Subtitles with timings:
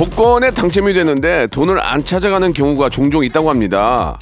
[0.00, 4.18] 복권에 당첨이 되는데 돈을 안 찾아가는 경우가 종종 있다고 합니다.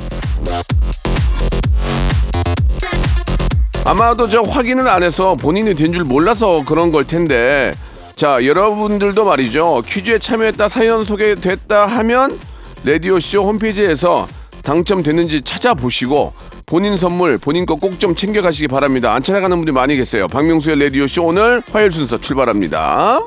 [3.85, 7.73] 아마도 저 확인을 안 해서 본인이 된 줄 몰라서 그런 걸 텐데.
[8.17, 9.85] 자 여러분들도 말이죠.
[9.87, 12.37] 퀴즈에 참여했다 사연 소개됐다 하면
[12.85, 14.27] 라디오쇼 홈페이지에서
[14.65, 16.33] 당첨됐는지 찾아보시고
[16.67, 19.15] 본인 선물 본인 거 꼭 좀 챙겨가시기 바랍니다.
[19.15, 20.27] 안 찾아가는 분들이 많이 계세요.
[20.27, 23.21] 박명수의 라디오쇼 오늘 화요일 순서 출발합니다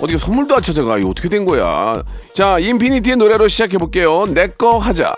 [0.00, 0.98] 어디가 선물도 안 찾아가.
[0.98, 2.02] 이거 어떻게 된 거야?
[2.32, 4.26] 자 인피니트의 노래로 시작해 볼게요.
[4.26, 5.14] 내 거 하자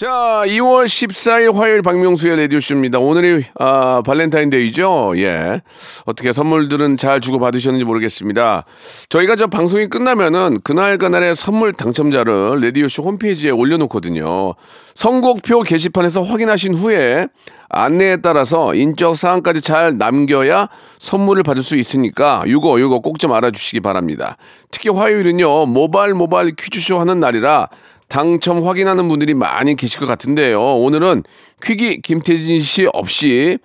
[0.00, 2.98] 자, 2월 14일 화요일 박명수의 라디오쇼입니다.
[2.98, 5.12] 오늘이, 아, 발렌타인데이죠?
[5.16, 5.60] 예.
[6.06, 8.64] 어떻게 선물들은 잘 주고 받으셨는지 모르겠습니다.
[9.10, 14.54] 저희가 저 방송이 끝나면은 그날 그날의 선물 당첨자를 라디오쇼 홈페이지에 올려놓거든요.
[14.94, 17.28] 선곡표 게시판에서 확인하신 후에
[17.68, 23.80] 안내에 따라서 인적 사항까지 잘 남겨야 선물을 받을 수 있으니까 요거 요거 꼭 좀 알아주시기
[23.80, 24.36] 바랍니다.
[24.72, 27.68] 특히 화요일은요 모바일 모바일 퀴즈쇼 하는 날이라
[28.10, 30.60] 당첨 확인하는 분들이 많이 계실 것 같은데요.
[30.60, 31.22] 오늘은
[31.62, 33.58] 퀴기 김태진 씨 없이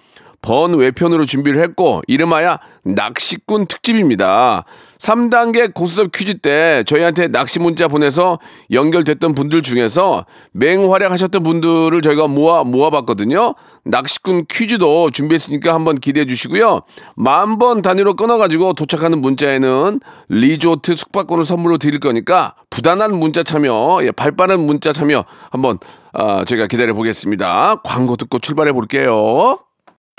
[0.45, 4.63] 번 외편으로 준비를 했고 이름하여 낚시꾼 특집입니다.
[4.99, 8.39] 3단계 고스톱 퀴즈 때 저희한테 낚시 문자 보내서
[8.71, 13.55] 연결됐던 분들 중에서 맹활약하셨던 분들을 저희가 모아 모아봤거든요.
[13.83, 16.81] 낚시꾼 퀴즈도 준비했으니까 한번 기대해 주시고요.
[17.15, 24.11] 만 번 단위로 끊어가지고 도착하는 문자에는 리조트 숙박권을 선물로 드릴 거니까 부단한 문자 참여, 예,
[24.11, 25.79] 발빠른 문자 참여 한번
[26.13, 27.75] 아, 저희가 기다려 보겠습니다.
[27.83, 29.59] 광고 듣고 출발해 볼게요.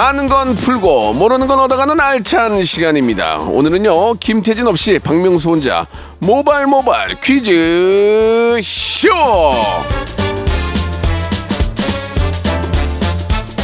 [0.00, 3.36] 아는 건 풀고 모르는 건 얻어가는 알찬 시간입니다.
[3.40, 5.86] 오늘은요 김태진 없이 박명수 혼자
[6.20, 9.08] 모발 모발 퀴즈 쇼.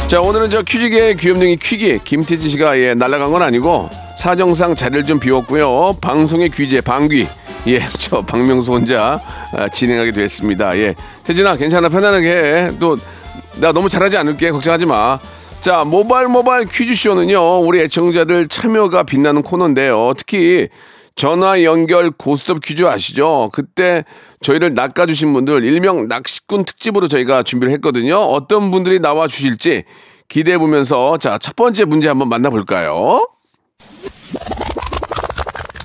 [0.05, 5.19] 자 오늘은 저 퀴즈계의 귀염둥이 퀴기 김태진 씨가 예 날라간 건 아니고 사정상 자리를 좀
[5.19, 7.27] 비웠고요 방송의 귀재 방귀
[7.65, 9.19] 예 저 박명수 혼자
[9.57, 10.77] 아, 진행하게 됐습니다.
[10.77, 10.93] 예
[11.23, 12.71] 태진아 괜찮아 편안하게 해.
[12.79, 15.17] 또나 너무 잘하지 않을게 걱정하지 마.
[15.61, 20.13] 자, 모바일 모바일 퀴즈쇼는요, 우리 애청자들 참여가 빛나는 코너인데요.
[20.17, 20.69] 특히
[21.15, 23.49] 전화 연결 고스톱 퀴즈 아시죠?
[23.51, 24.05] 그때
[24.41, 28.15] 저희를 낚아주신 분들 일명 낚시꾼 특집으로 저희가 준비를 했거든요.
[28.17, 29.83] 어떤 분들이 나와 주실지
[30.29, 33.27] 기대해 보면서 자, 첫 번째 문제 한번 만나볼까요?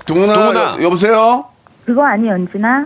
[0.05, 0.75] 동훈아, 동훈아.
[0.77, 1.45] 여- 여보세요?
[1.85, 2.85] 그거 아니 연진아?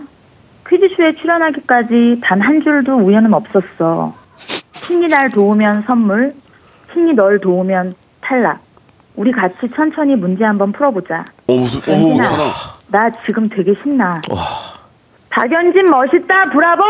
[0.68, 4.14] 퀴즈쇼에 출연하기까지 단 한 줄도 우연은 없었어.
[4.82, 6.32] 신이 날 도우면 선물,
[6.92, 8.60] 신이 널 도우면 탈락.
[9.16, 11.24] 우리 같이 천천히 문제 한번 풀어보자.
[11.46, 12.52] 어, 무슨, 오, 전화.
[12.88, 14.20] 나 지금 되게 신나.
[15.30, 16.82] 박연진 멋있다, 브라보!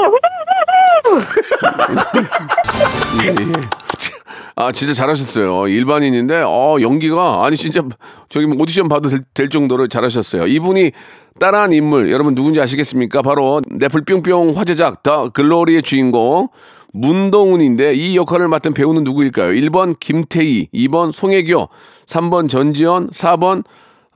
[4.57, 5.69] 아 진짜 잘하셨어요.
[5.69, 7.81] 일반인인데 어 연기가 아니 진짜
[8.29, 10.47] 저기 뭐 오디션 봐도 될, 될 정도로 잘하셨어요.
[10.47, 10.93] 이분이
[11.39, 13.23] 따라한 인물 여러분 누군지 아시겠습니까?
[13.23, 16.49] 바로 넷플 뿅뿅 화제작 더 글로리의 주인공
[16.93, 19.53] 문동훈인데 이 역할을 맡은 배우는 누구일까요?
[19.53, 21.69] 1번 김태희, 2번 송혜교,
[22.07, 23.65] 3번 전지현, 4번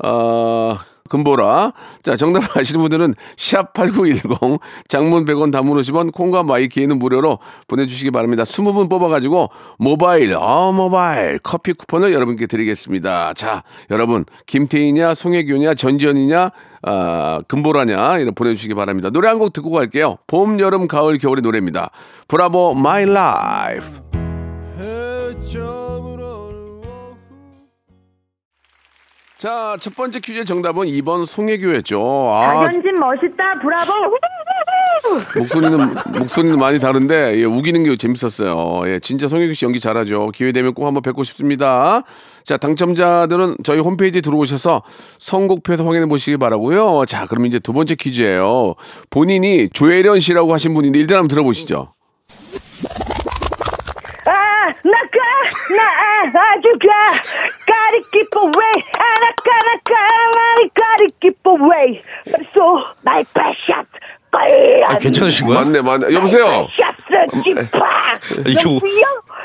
[0.05, 0.79] 어
[1.13, 1.75] 금보라.
[2.03, 7.39] 자, 정답을 아시는 분들은 샵8910 장문 100원 단문 50원 콩과 마이키에는 무료로
[7.69, 8.45] 보내주시기 바랍니다.
[8.45, 13.35] 20분 뽑아가지고 모바일, 어, 모바일 커피 쿠폰을 여러분께 드리겠습니다.
[13.35, 16.51] 자, 여러분, 김태희냐, 송혜교냐, 전지현이냐,
[16.85, 19.11] 아, 금보라냐, 이런 보내주시기 바랍니다.
[19.11, 20.17] 노래 한 곡 듣고 갈게요.
[20.27, 21.91] 봄, 여름, 가을, 겨울의 노래입니다.
[22.29, 24.01] Bravo, my life.
[29.43, 32.01] 자, 첫 번째 퀴즈의 정답은 2번 송혜교였죠.
[32.01, 33.93] 아, 박연진 멋있다, 브라보!
[35.37, 38.83] 목소리는 목소리는 많이 다른데 예, 우기는 게 재밌었어요.
[38.89, 40.31] 예, 진짜 송혜교 씨 연기 잘하죠.
[40.33, 42.03] 기회 되면 꼭 한번 뵙고 싶습니다.
[42.45, 44.85] 자, 당첨자들은 저희 홈페이지 들어오셔서
[45.19, 47.05] 선곡표에서 확인해 보시기 바라고요.
[47.07, 48.77] 자, 그럼 이제 두 번째 퀴즈예요.
[49.11, 51.91] 본인이 조혜련 씨라고 하신 분인데 일단 한번 들어보시죠.
[54.85, 56.89] 아, 나가, 나 아주가,
[57.67, 58.75] gotta keep away.
[58.99, 59.93] 아, 나가, 나가,
[60.35, 62.01] 나를 gotta keep away.
[62.53, 63.87] So, my precious.
[64.87, 65.61] 아, 괜찮으신 거야?
[65.61, 66.15] 맞네, 맞네.
[66.15, 66.67] 여보세요.
[66.75, 68.19] 샤스, 지파.
[68.49, 68.81] 이거-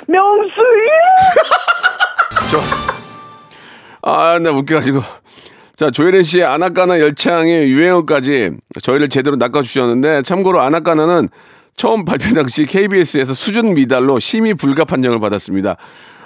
[0.08, 0.92] 명수야?
[2.50, 2.60] 저,
[4.02, 5.02] 아, 나 웃겨가지고.
[5.76, 8.52] 자, 조혜련 씨의 아나까나 열창의 유행어까지
[8.82, 11.28] 저희를 제대로 낚아주셨는데, 참고로 아나까나는
[11.78, 15.78] 처음 발표 당시 KBS에서 수준 미달로 심의 불가 판정을 받았습니다.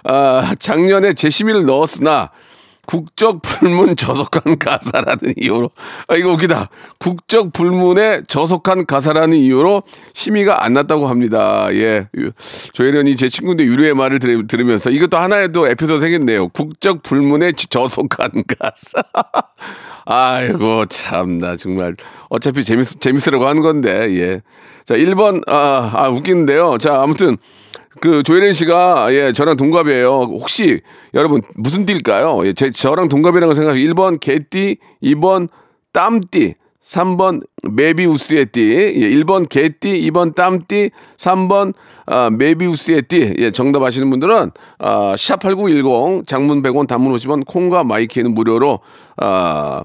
[0.06, 2.30] 아, 작년에 재심의를 넣었으나,
[2.88, 5.69] 국적 불문 저속한 가사라는 이유로
[6.07, 6.69] 아 이거 웃기다.
[7.00, 9.83] 국적 불문에 저속한 가사라는 이유로
[10.13, 11.68] 심의가 안 났다고 합니다.
[11.74, 12.07] 예.
[12.18, 12.31] 유-
[12.74, 16.48] 조혜련이 제 친구인데 유료의 말을 들, 들으 면서 이것도 하나의 또 에피소드 생겼네요.
[16.50, 19.03] 국적 불문에 지- 저속한 가사.
[20.06, 21.57] 아이고 참나.
[21.57, 21.95] 정말.
[22.30, 24.42] 어차피 재밌 재밌으라고 하는 건데 예
[24.86, 27.38] 자 1번 아, 아 웃기는데요 자 아무튼
[28.00, 30.10] 그 조혜련 씨가 예 저랑 동갑이에요.
[30.10, 30.81] 혹시
[31.13, 32.45] 여러분 무슨 띠일까요?
[32.45, 33.80] 예, 제 저랑 동갑이라고 생각해.
[33.80, 35.50] 1번 개띠, 2번
[35.92, 41.74] 땀띠, 3번 메비우스의 띠, 예, 1번 개띠, 2번 땀띠, 3번
[42.06, 43.34] 아, 메비우스의 띠.
[43.38, 48.80] 예, 정답 아시는 분들은 아, 샵8910 장문 100원 단문 50원 콩과 My K는 무료로
[49.18, 49.84] 아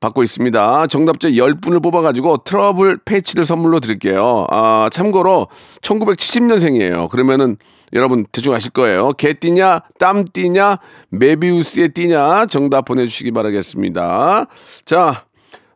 [0.00, 0.86] 받고 있습니다.
[0.88, 4.46] 정답자 10분을 뽑아가지고 트러블 패치를 선물로 드릴게요.
[4.50, 5.48] 아, 참고로
[5.82, 7.08] 1970년생이에요.
[7.08, 7.56] 그러면은
[7.92, 9.12] 여러분 대충 아실 거예요.
[9.12, 10.78] 개띠냐, 땀띠냐,
[11.10, 14.46] 메비우스의 띠냐 정답 보내주시기 바라겠습니다.
[14.84, 15.24] 자,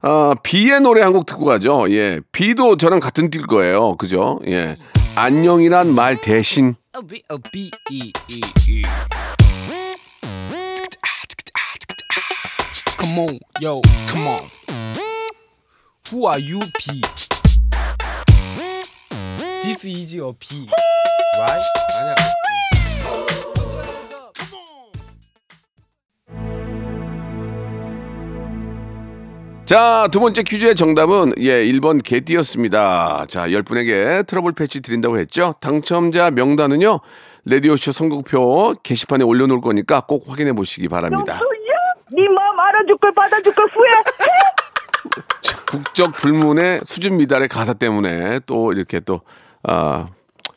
[0.03, 1.87] 아, 비의 노래 한 곡 듣고 가죠.
[1.91, 2.21] 예.
[2.33, 3.97] 비도 저랑 같은 띠일 거예요.
[3.97, 4.41] 그죠?
[4.47, 4.77] 예.
[5.17, 6.77] 안녕이란 말 대신
[7.91, 8.13] E
[8.69, 8.83] E.
[13.11, 14.41] Come on, yo, come on.
[16.13, 17.03] Who are you, P?
[19.65, 20.69] This is your P,
[21.37, 21.65] right?
[21.99, 22.15] 아니야.
[29.65, 33.27] 자, 두 번째 퀴즈의 정답은 예, 1번 개띠였습니다.
[33.29, 35.55] 자, 10분에게 트러블 패치 드린다고 했죠.
[35.61, 37.01] 당첨자 명단은요.
[37.45, 41.41] 레디오쇼 선곡표 게시판에 올려 놓을 거니까 꼭 확인해 보시기 바랍니다.
[42.13, 42.23] 네
[43.01, 43.95] 걸 받아줄 걸 후회해?
[45.71, 49.21] 국적 불문의 수준 미달의 가사 때문에 또 이렇게 또
[49.63, 50.09] 아,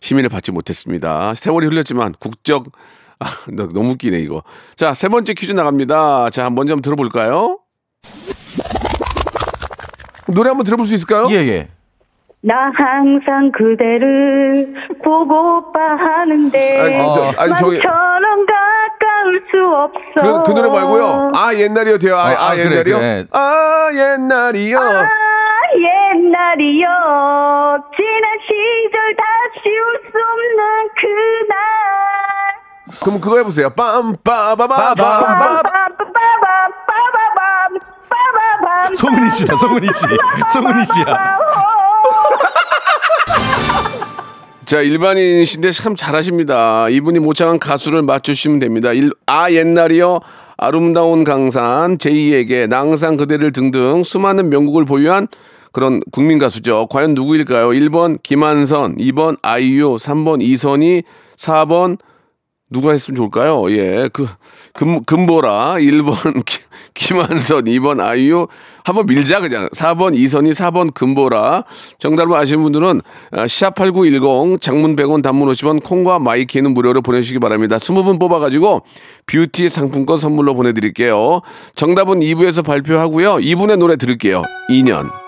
[0.02, 1.34] 시민을 받지 못했습니다.
[1.36, 2.66] 세월이 흘렸지만 국적
[3.20, 4.44] 아, 너- 너무 웃기네 이거.
[4.76, 6.30] 자, 세 번째 퀴즈 나갑니다.
[6.32, 7.60] 자, 먼저 한번 들어볼까요?
[10.28, 11.28] 노래 한번 들어볼 수 있을까요?
[11.32, 11.70] 예, 예.
[12.42, 14.74] 나 항상 그대를
[15.04, 18.54] 보고파 하는데 아니, 저- 아니, 저기- 만처럼 가
[19.24, 21.32] 까울 수 없어 그, 그 노래 말고요.
[21.34, 22.16] 아 옛날이요 돼요.
[22.18, 22.96] 아, 아, 아, 아, 그래, 옛날이요.
[22.98, 23.26] 그래.
[23.32, 24.80] 아 옛날이요.
[24.80, 25.08] 아,
[25.76, 26.88] 옛날이요
[27.96, 31.56] 지난 시절 다시 올 수 없는 그날
[33.04, 33.70] 그럼 그거 해보세요.
[33.74, 34.16] 빠바밤
[38.96, 40.06] 송은이 씨다, 송은이 씨.
[40.50, 41.06] 송은이 씨야.
[44.66, 46.88] 자 일반인이신데 참 잘하십니다.
[46.88, 48.94] 이분이 모창한 가수를 맞추시면 됩니다.
[48.94, 50.22] 일, 아 옛날이요.
[50.58, 55.28] 아름다운 강산, 제2에게 낭상 그대를 등등 수많은 명곡을 보유한
[55.74, 56.88] 그런 국민 가수죠.
[56.90, 57.70] 과연 누구일까요?
[57.70, 61.04] 1번 김한선, 2번 아이유, 3번 이선희,
[61.36, 61.98] 4번
[62.74, 63.72] 누가 했으면 좋을까요?
[63.72, 64.28] 예, 그,
[64.74, 66.60] 금, 금보라, 1번 기-
[66.94, 68.48] 김한선, 2번 아이유,
[68.84, 69.68] 한번 밀자, 그냥.
[69.70, 71.64] 4번 이선희, 4번 금보라.
[72.00, 73.02] 정답을 아시는 분들은,
[73.32, 77.78] 아, 샵8910, 장문 100원, 단문 50원, 콩과 My K는 무료로 보내주시기 바랍니다.
[77.78, 78.82] 20분 뽑아가지고,
[79.26, 81.42] 뷰티 상품권 선물로 보내드릴게요.
[81.76, 83.38] 정답은 2부에서 발표하고요.
[83.38, 84.44] 이분의 노래 들을게요.
[84.70, 85.23] 인연.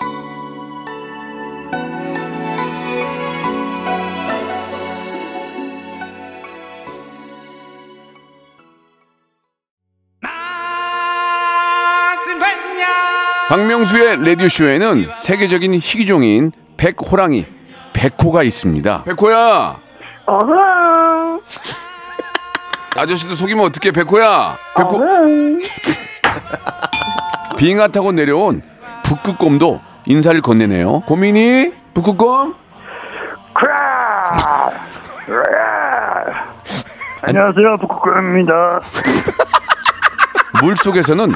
[13.48, 17.46] 박명수의 라디오쇼에는 세계적인 희귀종인 백호랑이,
[17.94, 19.04] 백호가 있습니다.
[19.04, 19.78] 백호야!
[20.26, 21.40] 어흥
[22.98, 24.58] 아저씨도 속이면 어떡해, 백호야!
[24.76, 25.62] 백호, 어흥
[27.58, 28.62] 빙하 타고 내려온
[29.04, 31.02] 북극곰도 인사를 건네네요.
[31.02, 31.72] 고민이?
[31.94, 32.56] 북극곰?
[37.22, 38.82] 안녕하세요, 북극곰입니다.
[40.62, 41.36] 물 속에서는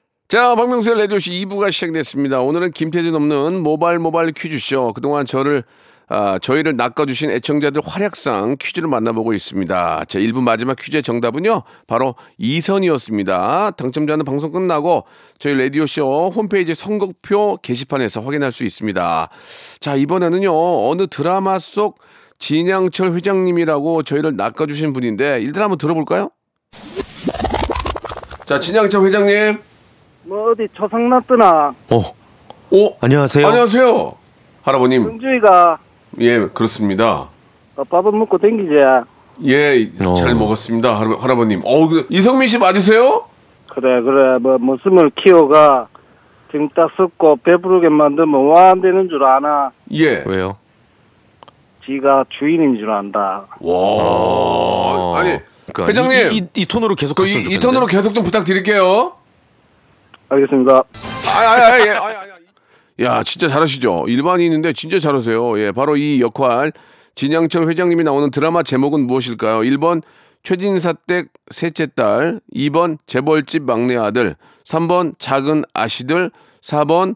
[0.31, 2.39] 자, 박명수의 라디오쇼 2부가 시작됐습니다.
[2.39, 4.93] 오늘은 김태진 없는 모발 모발 퀴즈쇼.
[4.93, 5.65] 그동안 저를,
[6.07, 10.05] 아, 저희를 낚아주신 애청자들 활약상 퀴즈를 만나보고 있습니다.
[10.07, 13.71] 자, 1부 마지막 퀴즈의 정답은요, 바로 이선이었습니다.
[13.71, 15.03] 당첨자는 방송 끝나고
[15.37, 19.29] 저희 라디오쇼 홈페이지 선곡표 게시판에서 확인할 수 있습니다.
[19.81, 21.99] 자, 이번에는요, 어느 드라마 속
[22.39, 26.29] 진양철 회장님이라고 저희를 낚아주신 분인데, 일단 한번 들어볼까요?
[28.45, 29.70] 자, 진양철 회장님.
[30.23, 32.13] 뭐 어디 초상 났더나 어.
[32.73, 33.45] 오, 안녕하세요.
[33.45, 34.13] 안녕하세요.
[34.61, 35.05] 할아버님.
[35.07, 35.77] 은주이가
[36.19, 37.27] 예, 그렇습니다.
[37.75, 38.73] 어, 밥은 먹고 댕기지
[39.45, 40.13] 예, 어.
[40.13, 40.97] 잘 먹었습니다.
[40.99, 41.61] 할아, 할아버님.
[41.65, 43.25] 어, 그, 이성민 씨 맞으세요?
[43.71, 45.87] 그래 그래 뭐 목숨을 키워가
[46.51, 50.23] 지금 딱 썩고 배부르게 만들면 와 안 되는 줄 아나 예.
[50.27, 50.57] 왜요?
[51.85, 53.73] 지가 주인인 줄 안다 와.
[53.75, 55.39] 어, 아니,
[55.73, 56.31] 그러니까 회장님.
[56.33, 57.65] 이, 이, 이 톤으로 계속 그, 갔으면 이, 이 좋겠는데.
[57.67, 59.13] 톤으로 계속 좀 부탁드릴게요.
[60.31, 61.89] 알겠습니다 아, 아, 아, 예.
[61.91, 62.31] 아, 아, 아.
[63.01, 64.05] 야, 진짜 잘하시죠?
[64.07, 65.59] 일반인인데 진짜 잘하세요.
[65.59, 66.71] 예, 바로 이 역할.
[67.15, 69.61] 진양철 회장님이 나오는 드라마 제목은 무엇일까요?
[69.61, 70.01] 1번
[70.43, 74.35] 최진사댁 셋째 딸, 2번 재벌집 막내 아들,
[74.65, 77.15] 3번 작은 아씨들, 4번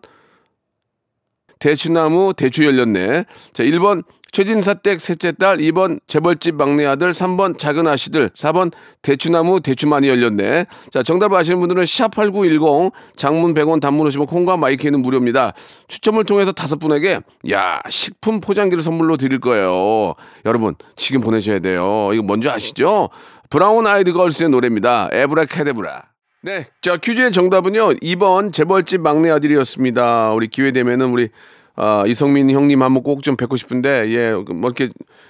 [1.59, 3.25] 대추나무 대추 열렸네.
[3.53, 4.03] 자, 1번
[4.35, 10.65] 최진사댁 셋째 딸, 2번 재벌집 막내 아들, 3번 작은 아씨들, 4번 대추나무 대추 많이 열렸네.
[10.91, 15.53] 자, 정답 아시는 분들은 샵8910 장문 100원 단문 50원 콩과 My K는 무료입니다.
[15.87, 17.21] 추첨을 통해서 다섯 분에게
[17.53, 20.15] 야, 식품 포장기를 선물로 드릴 거예요.
[20.45, 22.09] 여러분, 지금 보내셔야 돼요.
[22.13, 23.11] 이거 뭔지 아시죠?
[23.49, 25.07] 브라운 아이드 걸스의 노래입니다.
[25.13, 26.03] 에브라 카데브라.
[26.41, 30.31] 네, 자 퀴즈의 정답은요 2번 재벌집 막내 아들이었습니다.
[30.33, 31.29] 우리 기회 되면은 우리
[31.77, 34.89] 아, 이성민 형님 한번 꼭 좀 뵙고 싶은데 예 뭐 이렇게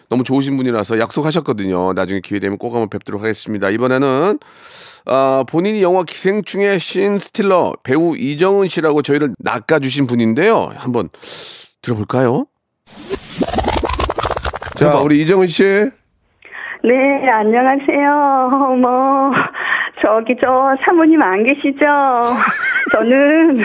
[0.10, 1.94] 너무 좋으신 분이라서 약속하셨거든요.
[1.94, 3.70] 나중에 기회 되면 꼭 한번 뵙도록 하겠습니다.
[3.70, 4.38] 이번에는
[5.08, 10.72] 아, 본인이 영화 기생충의 신 스틸러 배우 이정은 씨라고 저희를 낚아주신 분인데요.
[10.76, 11.10] 한번
[11.82, 12.46] 들어볼까요?
[14.76, 15.64] 자, 우리 이정은 씨.
[15.64, 18.50] 네, 안녕하세요.
[18.70, 19.32] 어머,
[20.02, 21.80] 저기 저 사모님 안 계시죠?
[22.92, 23.58] 저는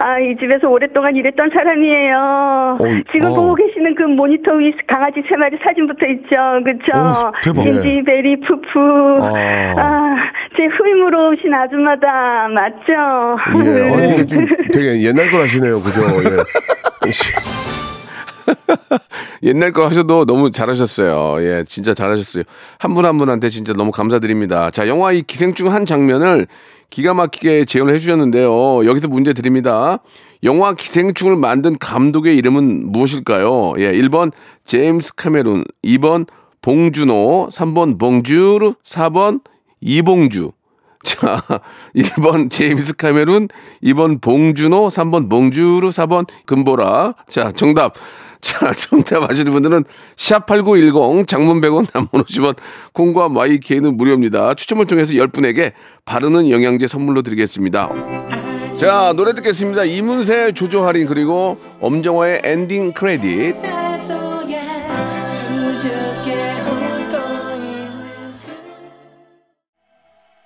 [0.00, 2.78] 아, 이 집에서 오랫동안 일했던 사람이에요.
[3.12, 3.34] 지금 어.
[3.34, 6.36] 보고 계시는 그 모니터 위 강아지 세 마리 사진 붙어 있죠.
[6.64, 7.50] 그쵸?
[7.50, 7.62] 오.
[7.62, 9.18] 딘지 베리 푸푸.
[9.20, 9.74] 아.
[9.76, 10.16] 아,
[10.56, 13.36] 제 후임으로 오신 아줌마다 맞죠?
[13.66, 15.74] 예, 아니, 이게 좀 되게 옛날 걸 하시네요.
[15.74, 16.00] 그죠?
[16.24, 17.10] 예.
[19.42, 21.44] 옛날 거 하셔도 너무 잘하셨어요.
[21.44, 22.44] 예, 진짜 잘하셨어요.
[22.78, 24.70] 한분한 분한테 진짜 너무 감사드립니다.
[24.70, 26.46] 자, 영화 이 기생충 한 장면을
[26.90, 28.84] 기가 막히게 재현을 해주셨는데요.
[28.84, 29.98] 여기서 문제 드립니다.
[30.42, 33.74] 영화 기생충을 만든 감독의 이름은 무엇일까요?
[33.78, 34.32] 예, 1번
[34.64, 36.26] 제임스 카메룬, 2번
[36.62, 39.40] 봉준호, 3번 봉주르, 4번
[39.80, 40.52] 이봉주.
[41.02, 41.42] 자,
[41.96, 43.48] 1번 제임스 카메룬,
[43.82, 47.14] 2번 봉준호, 3번 봉주르, 4번 금보라.
[47.28, 47.94] 자, 정답.
[48.40, 49.84] 자, 정답 아시는 분들은
[50.16, 52.56] 샵8910 장문 100원 남문 50원
[52.92, 54.54] 콩과 마이케이는 무료입니다.
[54.54, 55.72] 추첨을 통해서 10분에게
[56.04, 57.90] 바르는 영양제 선물로 드리겠습니다.
[58.78, 59.84] 자, 노래 듣겠습니다.
[59.84, 63.56] 이문세 조조 할인 그리고 엄정화의 Ending Credit.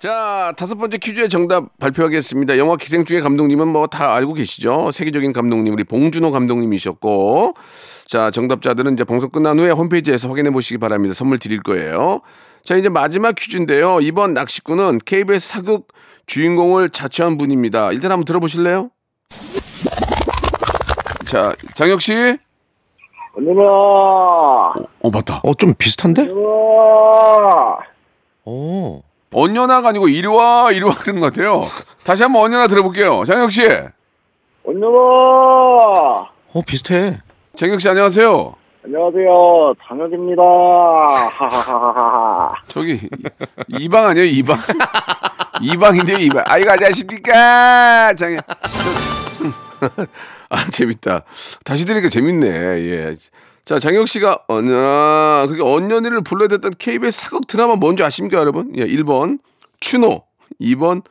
[0.09, 2.59] 자, 다섯 번째 퀴즈의 정답 발표하겠습니다.
[2.59, 4.91] 영화 기생충의 감독님은 뭐 다 알고 계시죠?
[4.91, 7.55] 세계적인 감독님, 우리 봉준호 감독님이셨고.
[8.05, 11.15] 자, 정답자들은 이제 방송 끝난 후에 홈페이지에서 확인해 보시기 바랍니다.
[11.15, 12.21] 선물 드릴 거예요.
[12.63, 13.97] 자, 이제 마지막 퀴즈인데요.
[14.01, 15.87] 이번 낚시꾼은 KBS 사극
[16.27, 17.91] 주인공을 자처한 분입니다.
[17.91, 18.91] 일단 한번 들어보실래요?
[21.25, 22.13] 자, 장혁 씨.
[23.39, 25.41] 누나 어, 맞다.
[25.43, 26.25] 어, 좀 비슷한데?
[26.25, 27.79] 누나
[28.45, 29.01] 어.
[29.31, 31.65] 언녀나가 아니고 이리 와, 이리 와 그런 것 같아요.
[32.03, 33.23] 다시 한번 언녀나 들어볼게요.
[33.25, 33.63] 장혁 씨.
[34.65, 34.87] 누나
[36.53, 37.19] 어, 비슷해.
[37.55, 38.55] 장혁 씨 안녕하세요.
[38.85, 40.41] 안녕하세요 장혁입니다
[41.39, 42.99] 하하하하하 저기
[43.67, 44.57] 이방 아니에요 이방
[45.61, 46.43] 이방인데요, 이방.
[46.47, 48.13] 아이고, 안녕하십니까.
[48.15, 48.37] 장애.
[50.49, 51.21] 아, 재밌다.
[51.63, 52.47] 다시 들으니까 재밌네.
[52.49, 53.15] 예.
[53.65, 58.71] 자, 장혁 씨가, 언냐, 그게 언년이를 불러댔던 KBS 사극 드라마 뭔지 아십니까, 여러분?
[58.77, 59.39] 예, 1번,
[59.79, 60.23] 추노.
[60.61, 61.03] 2번,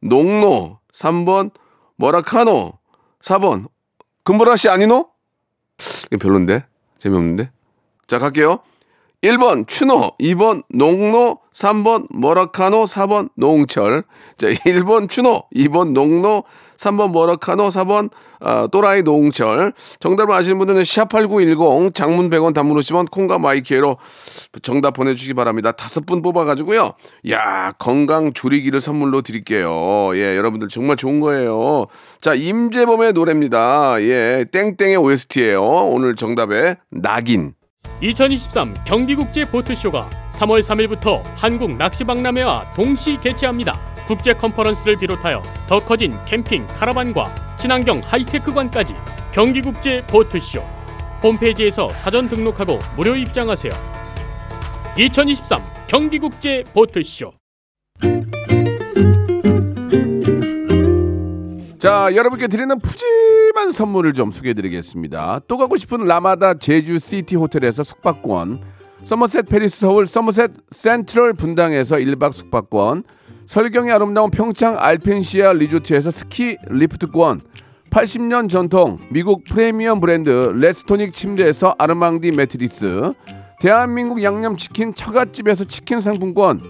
[0.00, 0.78] 농노.
[0.94, 1.50] 3번,
[1.96, 2.78] 머라카노.
[3.20, 3.68] 4번,
[4.24, 5.10] 금보라 씨 아니노?
[6.10, 6.64] 이거 별론데?
[6.98, 7.50] 재미없는데?
[8.06, 8.60] 자, 갈게요.
[9.20, 14.04] 1번 추노, 2번 농노, 3번 머라카노, 4번 노홍철.
[14.38, 16.44] 자, 1번 추노, 2번 농노,
[16.76, 19.72] 3번 머라카노, 4번 아, 또라이 노홍철.
[19.98, 23.98] 정답을 아시는 분들은 샵8910 장문 100원 단문 50원 콩과 마이케이로
[24.62, 25.72] 정답 보내 주시기 바랍니다.
[25.72, 26.92] 다섯 분 뽑아 가지고요.
[27.30, 30.10] 야 건강 조리기를 선물로 드릴게요.
[30.14, 31.86] 예, 여러분들 정말 좋은 거예요.
[32.20, 34.00] 자, 임재범의 노래입니다.
[34.00, 35.62] 예, 땡땡의 OST예요.
[35.62, 37.54] 오늘 정답에 낙인.
[38.00, 40.08] 2023 경기국제 보트쇼가
[40.40, 43.78] 3월 3일부터 한국 낚시박람회와 동시 개최합니다.
[44.06, 48.94] 국제 컨퍼런스를 비롯하여 더 커진 캠핑, 카라반과 친환경 하이테크관까지
[49.32, 50.60] 경기국제 보트쇼
[51.22, 53.72] 홈페이지에서 사전 등록하고 무료 입장하세요.
[54.96, 57.32] 2023 경기국제 보트쇼
[61.78, 65.40] 자, 여러분께 드리는 푸짐한 선물을 좀 소개해 드리겠습니다.
[65.48, 68.60] 또 가고 싶은 라마다 제주 시티 호텔에서 숙박권,
[69.04, 73.04] 서머셋 팰리스 서울 서머셋 센트럴 분당에서 1박 숙박권,
[73.46, 77.40] 설경이 아름다운 평창 알펜시아 리조트에서 스키 리프트권,
[77.90, 83.12] 80년 전통 미국 프리미엄 브랜드 레스토닉 침대에서 아르망디 매트리스,
[83.60, 86.60] 대한민국 양념치킨 처갓집에서 치킨 상품권,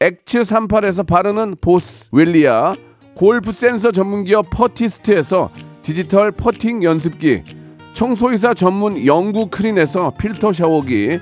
[0.00, 2.74] 엑츠 38에서 바르는 보스 웰리아,
[3.14, 5.50] 골프 센서 전문기업 퍼티스트에서
[5.82, 7.42] 디지털 퍼팅 연습기,
[7.94, 11.18] 청소이사 전문 영구 크린에서 필터 샤워기,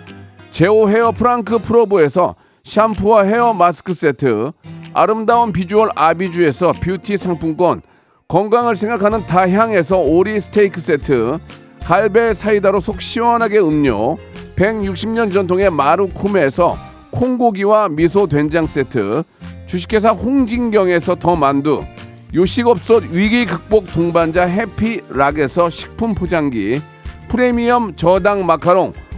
[0.57, 4.53] 제오 헤어 프랑크 프로보에서 샴푸와 헤어 마스크 세트,
[4.95, 7.83] 아름다운 비주얼 아비주에서 뷰티 상품권,
[8.29, 11.39] 건강을 생각하는 다향에서 오리 스테이크 세트,
[11.83, 14.17] 갈배 사이다로 속 시원하게 음료,
[14.57, 16.79] 160년 전통의 마루코메에서
[17.11, 19.25] 콩고기와 미소 된장 세트,
[19.67, 21.85] 주식회사 홍진경에서 더 만두,
[22.33, 26.81] 요식업소 위기 극복 동반자 해피락에서 식품 포장기,
[27.29, 28.95] 프리미엄 저당 마카롱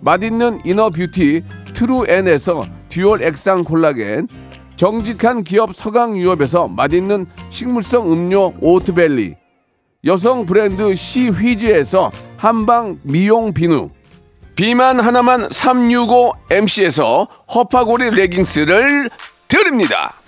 [0.00, 1.42] 맛있는 inner beauty
[1.74, 4.28] 트루엔에서 듀얼 액상 콜라겐,
[4.76, 9.34] 정직한 기업 서강유업에서 맛있는 식물성 음료 오트벨리,
[10.04, 13.90] 여성 브랜드 시휘즈에서 한방 미용 비누,
[14.56, 19.10] 비만 하나만 365MC에서 허파고리 레깅스를
[19.48, 20.19] 드립니다.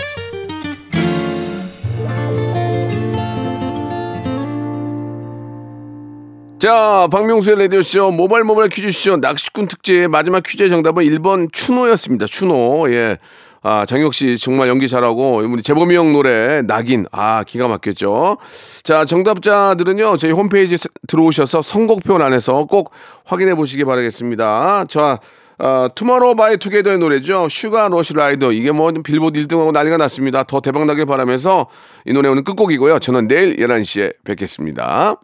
[6.63, 12.27] 자, 박명수의 라디오쇼 모바일 모바일 퀴즈쇼 낚시꾼 특집 마지막 퀴즈의 정답은 1번 추노였습니다.
[12.27, 12.89] 추노.
[12.93, 13.19] 예.
[13.63, 18.37] 아, 장혁 씨 정말 연기 잘하고 우리 재범이 형 노래 낙인 아 기가 막혔죠.
[18.85, 20.77] 자 정답자들은요 저희 홈페이지
[21.09, 22.93] 들어오셔서 선곡표란에서 꼭
[23.25, 24.85] 확인해 보시기 바라겠습니다.
[24.89, 25.19] 자
[25.59, 27.49] 어, 투모로우 바이 투게더의 노래죠.
[27.49, 30.45] Sugar Rush Ride 이게 뭐 빌보드 1등하고 난리가 났습니다.
[30.45, 31.67] 더 대박 나길 바라면서
[32.07, 33.01] 이 노래 오늘 끝곡이고요.
[33.01, 35.23] 저는 내일 11시에 뵙겠습니다.